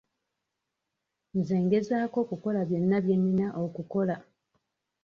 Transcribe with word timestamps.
Nze 1.37 1.55
ngezaako 1.63 2.17
okukola 2.23 2.59
byonna 2.69 2.97
bye 3.03 3.15
nnina 3.19 3.47
okukola. 3.63 4.15